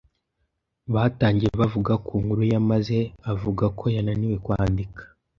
Batangiye 0.93 1.51
bavuga 1.61 1.93
ku 2.05 2.13
nkuru 2.23 2.43
ya 2.51 2.61
maze 2.69 2.97
avuga 3.33 3.65
ko 3.77 3.85
yananiwe 3.95 4.37
kwandika 4.45 5.01